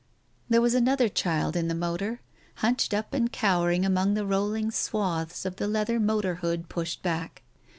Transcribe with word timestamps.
There 0.49 0.61
was 0.61 0.73
another 0.73 1.09
child 1.09 1.55
in 1.55 1.67
the 1.67 1.75
motor, 1.75 2.21
hunched 2.55 2.91
up 2.91 3.13
and 3.13 3.31
cowering 3.31 3.85
among 3.85 4.15
the 4.15 4.25
rolling 4.25 4.71
swathes 4.71 5.45
of 5.45 5.57
the 5.57 5.67
leather 5.67 5.99
motor 5.99 6.33
hood 6.37 6.69
pushed 6.69 7.03
back. 7.03 7.43